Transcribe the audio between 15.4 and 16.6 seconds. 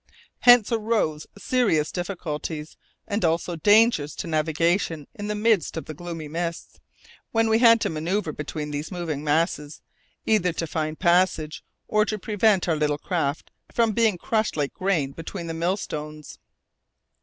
the millstones.